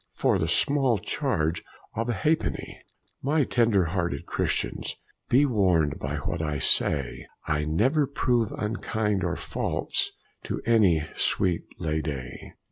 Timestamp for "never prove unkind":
7.77-9.23